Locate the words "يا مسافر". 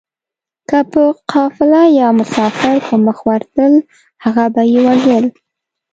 1.99-2.75